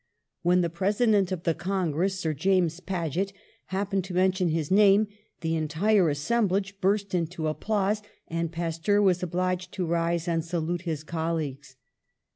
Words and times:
When 0.41 0.61
the 0.61 0.69
President 0.71 1.31
of 1.31 1.43
the 1.43 1.53
CongresS; 1.53 2.17
Sir 2.19 2.33
James 2.33 2.79
Paget, 2.79 3.33
happened 3.67 4.03
to 4.05 4.15
mention 4.15 4.47
his 4.49 4.71
name, 4.71 5.07
the 5.41 5.55
entire 5.55 6.09
as 6.09 6.17
semblage 6.17 6.81
burst 6.81 7.13
into 7.13 7.45
applause, 7.47 8.01
and 8.27 8.51
Pasteur 8.51 8.99
was 8.99 9.21
obliged 9.21 9.71
to 9.73 9.85
rise 9.85 10.27
and 10.27 10.43
salute 10.43 10.81
his 10.89 11.03
colleagues. 11.03 11.75